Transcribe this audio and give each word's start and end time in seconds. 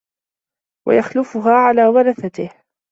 وَيَخْلُفُهَا 0.87 1.51
عَلَى 1.53 1.87
وَرَثَتِهِ 1.87 2.49